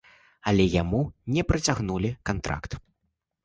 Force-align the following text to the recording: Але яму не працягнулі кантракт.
Але 0.51 0.65
яму 0.75 1.01
не 1.37 1.45
працягнулі 1.53 2.13
кантракт. 2.33 2.71